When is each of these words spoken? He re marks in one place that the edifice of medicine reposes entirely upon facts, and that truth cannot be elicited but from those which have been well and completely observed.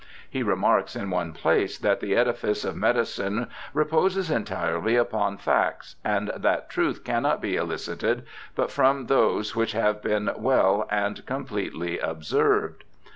He 0.27 0.41
re 0.41 0.55
marks 0.55 0.95
in 0.95 1.11
one 1.11 1.31
place 1.31 1.77
that 1.77 1.99
the 1.99 2.15
edifice 2.15 2.65
of 2.65 2.75
medicine 2.75 3.45
reposes 3.71 4.31
entirely 4.31 4.95
upon 4.95 5.37
facts, 5.37 5.95
and 6.03 6.31
that 6.35 6.71
truth 6.71 7.03
cannot 7.03 7.39
be 7.39 7.55
elicited 7.55 8.25
but 8.55 8.71
from 8.71 9.05
those 9.05 9.55
which 9.55 9.73
have 9.73 10.01
been 10.01 10.31
well 10.35 10.87
and 10.89 11.23
completely 11.27 11.99
observed. 11.99 12.83